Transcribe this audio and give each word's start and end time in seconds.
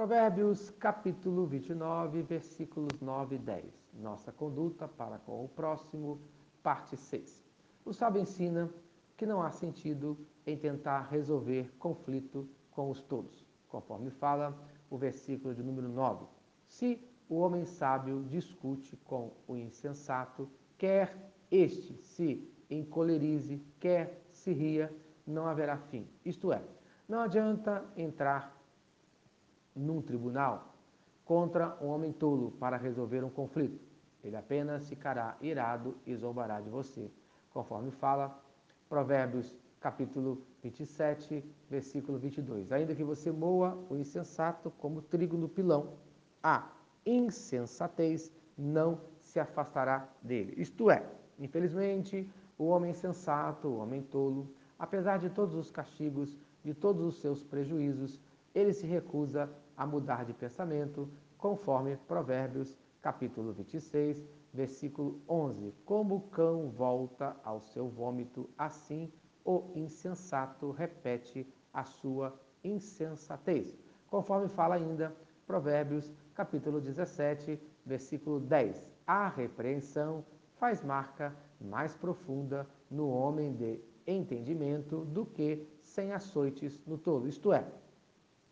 Provérbios 0.00 0.70
capítulo 0.78 1.44
29, 1.44 2.22
versículos 2.22 2.98
9 3.02 3.36
e 3.36 3.38
10. 3.38 3.64
Nossa 4.00 4.32
conduta 4.32 4.88
para 4.88 5.18
com 5.18 5.44
o 5.44 5.48
próximo, 5.50 6.18
parte 6.62 6.96
6. 6.96 7.44
O 7.84 7.92
sábio 7.92 8.22
ensina 8.22 8.70
que 9.14 9.26
não 9.26 9.42
há 9.42 9.50
sentido 9.50 10.16
em 10.46 10.56
tentar 10.56 11.02
resolver 11.10 11.70
conflito 11.78 12.48
com 12.70 12.88
os 12.88 13.02
tolos, 13.02 13.46
conforme 13.68 14.08
fala 14.08 14.58
o 14.88 14.96
versículo 14.96 15.54
de 15.54 15.62
número 15.62 15.90
9. 15.90 16.24
Se 16.66 16.98
o 17.28 17.34
homem 17.34 17.66
sábio 17.66 18.24
discute 18.26 18.96
com 19.04 19.32
o 19.46 19.54
insensato, 19.54 20.48
quer 20.78 21.14
este 21.50 21.92
se 22.02 22.50
encolerize, 22.70 23.62
quer 23.78 24.22
se 24.32 24.50
ria, 24.50 24.90
não 25.26 25.46
haverá 25.46 25.76
fim. 25.76 26.08
Isto 26.24 26.54
é, 26.54 26.62
não 27.06 27.20
adianta 27.20 27.84
entrar 27.98 28.59
num 29.80 30.02
tribunal 30.02 30.74
contra 31.24 31.76
um 31.80 31.86
homem 31.86 32.12
tolo 32.12 32.52
para 32.52 32.76
resolver 32.76 33.24
um 33.24 33.30
conflito. 33.30 33.80
Ele 34.22 34.36
apenas 34.36 34.88
ficará 34.88 35.36
irado 35.40 35.96
e 36.06 36.14
zombará 36.14 36.60
de 36.60 36.68
você, 36.68 37.10
conforme 37.52 37.90
fala 37.90 38.38
Provérbios 38.88 39.54
capítulo 39.80 40.42
27, 40.62 41.42
versículo 41.70 42.18
22. 42.18 42.70
Ainda 42.70 42.94
que 42.94 43.02
você 43.02 43.32
moa 43.32 43.78
o 43.88 43.96
insensato 43.96 44.70
como 44.72 45.00
trigo 45.00 45.38
no 45.38 45.48
pilão, 45.48 45.94
a 46.42 46.70
insensatez 47.06 48.30
não 48.58 49.00
se 49.22 49.40
afastará 49.40 50.06
dele. 50.20 50.54
Isto 50.58 50.90
é, 50.90 51.02
infelizmente, 51.38 52.28
o 52.58 52.64
homem 52.64 52.90
insensato, 52.90 53.68
o 53.68 53.78
homem 53.78 54.02
tolo, 54.02 54.50
apesar 54.78 55.18
de 55.18 55.30
todos 55.30 55.54
os 55.54 55.70
castigos, 55.70 56.36
de 56.62 56.74
todos 56.74 57.06
os 57.06 57.20
seus 57.20 57.42
prejuízos, 57.42 58.20
ele 58.54 58.74
se 58.74 58.86
recusa 58.86 59.48
a 59.80 59.86
mudar 59.86 60.26
de 60.26 60.34
pensamento, 60.34 61.08
conforme 61.38 61.96
Provérbios 61.96 62.76
capítulo 63.00 63.50
26, 63.54 64.22
versículo 64.52 65.22
11. 65.26 65.74
Como 65.86 66.16
o 66.16 66.20
cão 66.20 66.68
volta 66.68 67.34
ao 67.42 67.62
seu 67.62 67.88
vômito, 67.88 68.46
assim 68.58 69.10
o 69.42 69.72
insensato 69.74 70.70
repete 70.70 71.50
a 71.72 71.82
sua 71.82 72.38
insensatez. 72.62 73.74
Conforme 74.06 74.48
fala 74.48 74.74
ainda 74.74 75.16
Provérbios 75.46 76.12
capítulo 76.34 76.78
17, 76.78 77.58
versículo 77.86 78.38
10. 78.38 78.86
A 79.06 79.28
repreensão 79.28 80.22
faz 80.56 80.84
marca 80.84 81.34
mais 81.58 81.96
profunda 81.96 82.68
no 82.90 83.08
homem 83.08 83.54
de 83.54 83.80
entendimento 84.06 85.06
do 85.06 85.24
que 85.24 85.66
sem 85.82 86.12
açoites 86.12 86.78
no 86.86 86.98
tolo. 86.98 87.26
Isto 87.26 87.50
é, 87.54 87.64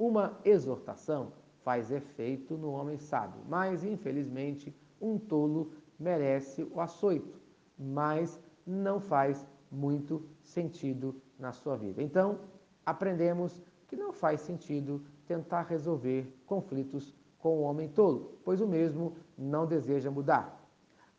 uma 0.00 0.40
exortação 0.46 1.34
faz 1.62 1.90
efeito 1.90 2.56
no 2.56 2.72
homem 2.72 2.96
sábio, 2.96 3.42
mas 3.46 3.84
infelizmente 3.84 4.74
um 4.98 5.18
tolo 5.18 5.72
merece 5.98 6.66
o 6.72 6.80
açoito, 6.80 7.38
mas 7.78 8.40
não 8.66 8.98
faz 8.98 9.46
muito 9.70 10.24
sentido 10.42 11.20
na 11.38 11.52
sua 11.52 11.76
vida. 11.76 12.02
Então, 12.02 12.38
aprendemos 12.84 13.62
que 13.86 13.94
não 13.94 14.10
faz 14.10 14.40
sentido 14.40 15.02
tentar 15.26 15.62
resolver 15.62 16.34
conflitos 16.46 17.14
com 17.38 17.58
o 17.58 17.62
homem 17.62 17.88
tolo, 17.88 18.38
pois 18.42 18.62
o 18.62 18.66
mesmo 18.66 19.16
não 19.36 19.66
deseja 19.66 20.10
mudar. 20.10 20.66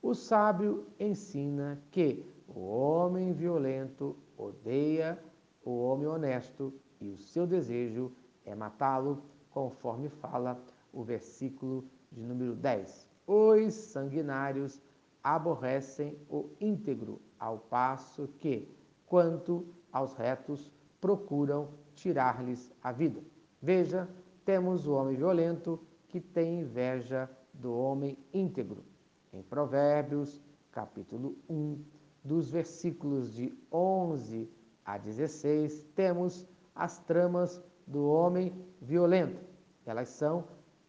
O 0.01 0.15
sábio 0.15 0.87
ensina 0.99 1.79
que 1.91 2.25
o 2.47 2.59
homem 2.59 3.31
violento 3.31 4.15
odeia 4.35 5.23
o 5.63 5.83
homem 5.83 6.07
honesto 6.07 6.73
e 6.99 7.09
o 7.09 7.19
seu 7.19 7.45
desejo 7.45 8.11
é 8.45 8.55
matá-lo, 8.55 9.23
conforme 9.49 10.09
fala 10.09 10.61
o 10.93 11.03
versículo 11.03 11.85
de 12.11 12.21
número 12.21 12.55
10. 12.55 13.07
Os 13.27 13.73
sanguinários 13.73 14.81
aborrecem 15.23 16.17
o 16.29 16.49
íntegro, 16.59 17.21
ao 17.39 17.57
passo 17.57 18.27
que, 18.39 18.67
quanto 19.05 19.65
aos 19.91 20.13
retos, 20.13 20.71
procuram 20.99 21.69
tirar-lhes 21.95 22.71
a 22.81 22.91
vida. 22.91 23.21
Veja, 23.61 24.07
temos 24.45 24.87
o 24.87 24.93
homem 24.93 25.15
violento 25.15 25.79
que 26.07 26.19
tem 26.19 26.61
inveja 26.61 27.29
do 27.53 27.73
homem 27.73 28.17
íntegro. 28.33 28.83
Em 29.31 29.41
Provérbios, 29.41 30.41
capítulo 30.71 31.37
1, 31.49 31.83
dos 32.23 32.49
versículos 32.49 33.33
de 33.33 33.53
11 33.71 34.49
a 34.85 34.97
16, 34.97 35.81
temos 35.95 36.47
as 36.75 36.99
tramas 36.99 37.61
do 37.87 38.09
homem 38.09 38.53
violento. 38.81 39.43
Elas 39.85 40.09
são 40.09 40.45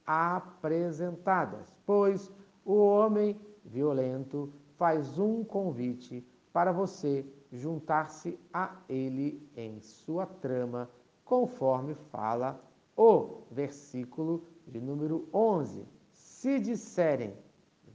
apresentadas, 0.07 1.75
pois 1.87 2.31
o 2.65 2.75
homem 2.75 3.41
violento 3.65 4.53
faz 4.77 5.19
um 5.19 5.45
convite 5.45 6.27
para 6.53 6.73
você 6.73 7.25
juntar-se 7.51 8.39
a 8.53 8.77
ele 8.89 9.49
em 9.57 9.81
sua 9.81 10.27
trama, 10.27 10.91
conforme 11.25 11.95
fala 12.11 12.63
o 12.97 13.43
versículo 13.51 14.45
de 14.67 14.81
número 14.81 15.29
11. 15.33 15.87
Se 16.13 16.59
disserem, 16.59 17.35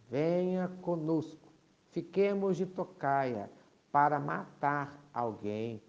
venha 0.10 0.68
conosco, 0.82 1.52
fiquemos 1.90 2.58
de 2.58 2.66
tocaia 2.66 3.50
para 3.92 4.20
matar 4.20 5.02
alguém, 5.14 5.82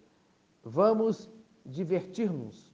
vamos 0.63 1.29
divertir-nos 1.65 2.71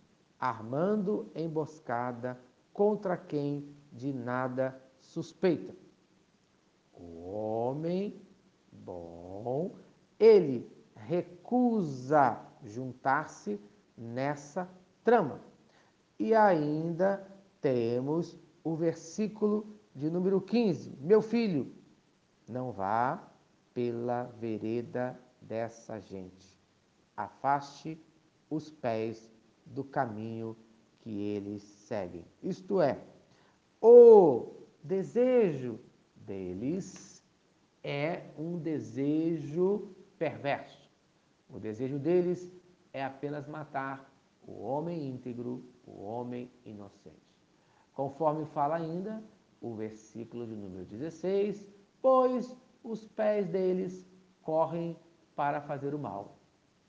armando 0.50 1.31
emboscada 1.35 2.39
contra 2.72 3.17
quem 3.17 3.67
de 3.91 4.13
nada 4.13 4.79
suspeita. 5.00 5.73
O 6.94 7.29
homem 7.29 8.22
bom, 8.72 9.75
ele 10.19 10.72
recusa 10.95 12.39
juntar-se 12.63 13.59
nessa 13.97 14.69
trama. 15.03 15.39
E 16.19 16.34
ainda 16.35 17.25
temos 17.59 18.38
o 18.63 18.75
versículo 18.75 19.66
de 19.95 20.09
número 20.09 20.39
15: 20.39 20.95
Meu 21.01 21.22
filho, 21.22 21.73
não 22.47 22.72
vá 22.72 23.31
pela 23.73 24.23
vereda 24.39 25.19
dessa 25.41 26.00
gente. 26.00 26.55
Afaste 27.17 28.00
os 28.50 28.69
pés 28.69 29.34
do 29.65 29.83
caminho 29.83 30.55
que 30.99 31.09
eles 31.09 31.61
seguem. 31.61 32.25
Isto 32.41 32.81
é, 32.81 32.99
o 33.81 34.53
desejo 34.83 35.79
deles 36.15 37.23
é 37.83 38.31
um 38.37 38.57
desejo 38.57 39.95
perverso. 40.17 40.89
O 41.49 41.59
desejo 41.59 41.99
deles 41.99 42.51
é 42.91 43.03
apenas 43.03 43.47
matar 43.47 44.11
o 44.41 44.63
homem 44.63 45.07
íntegro, 45.09 45.63
o 45.85 46.03
homem 46.03 46.51
inocente. 46.65 47.15
Conforme 47.93 48.45
fala 48.45 48.75
ainda 48.75 49.23
o 49.61 49.73
versículo 49.73 50.45
de 50.45 50.55
número 50.55 50.85
16, 50.85 51.67
pois 52.01 52.55
os 52.83 53.05
pés 53.05 53.47
deles 53.47 54.05
correm 54.41 54.97
para 55.35 55.61
fazer 55.61 55.93
o 55.93 55.99
mal. 55.99 56.37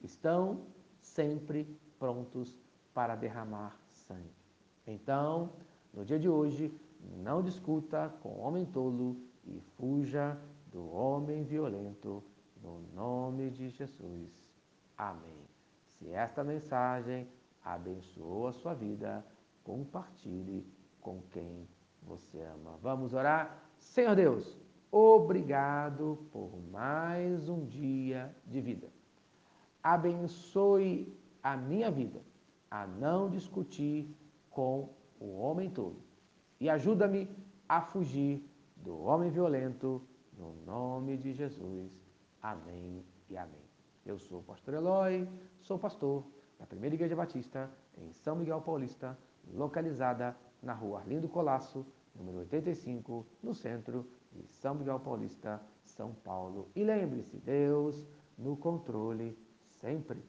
Estão 0.03 0.66
sempre 1.00 1.78
prontos 1.98 2.59
para 2.97 3.15
derramar 3.15 3.79
sangue. 3.91 4.33
Então, 4.87 5.53
no 5.93 6.03
dia 6.03 6.19
de 6.19 6.31
hoje, 6.31 6.75
não 7.19 7.43
discuta 7.43 8.09
com 8.23 8.31
o 8.31 8.39
homem 8.39 8.65
tolo 8.65 9.21
e 9.45 9.61
fuja 9.77 10.41
do 10.73 10.91
homem 10.91 11.45
violento, 11.45 12.25
no 12.62 12.81
nome 12.95 13.51
de 13.51 13.69
Jesus. 13.69 14.31
Amém. 14.97 15.37
Se 15.91 16.09
esta 16.09 16.43
mensagem 16.43 17.29
abençoou 17.62 18.47
a 18.47 18.53
sua 18.55 18.73
vida, 18.73 19.23
compartilhe 19.63 20.67
com 20.99 21.21
quem 21.33 21.69
você 22.03 22.41
ama. 22.41 22.78
Vamos 22.81 23.13
orar? 23.13 23.63
Senhor 23.77 24.16
Deus, 24.16 24.59
obrigado 24.91 26.27
por 26.33 26.51
mais 26.71 27.47
um 27.47 27.66
dia 27.66 28.34
de 28.47 28.63
vida. 28.63 28.89
Abençoe 29.83 31.15
a 31.42 31.59
minha 31.59 31.91
vida 31.91 32.22
a 32.71 32.86
não 32.86 33.30
discutir 33.30 34.15
com 34.51 34.91
o 35.21 35.39
homem 35.39 35.71
todo. 35.71 35.97
E 36.60 36.68
ajuda-me 36.68 37.28
a 37.68 37.80
fugir 37.80 38.48
do 38.77 38.98
homem 39.03 39.30
violento, 39.30 40.03
no 40.36 40.54
nome 40.65 41.16
de 41.16 41.33
Jesus. 41.33 41.91
Amém 42.42 43.04
e 43.28 43.36
amém. 43.36 43.66
Eu 44.04 44.18
sou 44.18 44.41
o 44.41 44.42
pastor 44.42 44.74
Eloy, 44.74 45.28
sou 45.60 45.78
pastor 45.78 46.24
da 46.59 46.66
Primeira 46.66 46.95
Igreja 46.95 47.16
Batista 47.16 47.71
em 47.98 48.13
São 48.13 48.36
Miguel 48.36 48.60
Paulista, 48.60 49.18
localizada 49.53 50.36
na 50.63 50.72
rua 50.72 51.01
Arlindo 51.01 51.28
Colasso, 51.28 51.84
número 52.15 52.39
85, 52.39 53.27
no 53.42 53.54
centro 53.54 54.07
de 54.33 54.47
São 54.47 54.74
Miguel 54.74 55.01
Paulista, 55.01 55.60
São 55.84 56.15
Paulo. 56.15 56.68
E 56.74 56.84
lembre-se, 56.84 57.36
Deus 57.39 58.07
no 58.39 58.57
controle 58.57 59.36
sempre. 59.80 60.22